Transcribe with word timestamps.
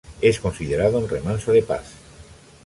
Es 0.19 0.39
considerado 0.39 0.97
un 0.97 1.07
remanso 1.07 1.51
de 1.51 1.61
paz. 1.61 1.93